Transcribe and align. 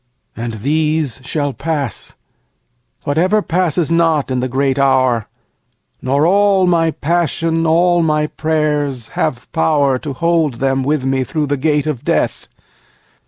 And 0.35 0.53
these 0.63 1.21
shall 1.23 1.53
pass, 1.53 2.15
Whatever 3.03 3.43
passes 3.43 3.91
not, 3.91 4.31
in 4.31 4.39
the 4.39 4.47
great 4.47 4.79
hour, 4.79 5.27
Nor 6.01 6.25
all 6.25 6.65
my 6.65 6.89
passion, 6.89 7.67
all 7.67 8.01
my 8.01 8.25
prayers, 8.25 9.09
have 9.09 9.47
power 9.51 9.99
To 9.99 10.13
hold 10.13 10.55
them 10.55 10.81
with 10.83 11.05
me 11.05 11.23
through 11.23 11.45
the 11.45 11.55
gate 11.55 11.85
of 11.85 12.03
Death. 12.03 12.47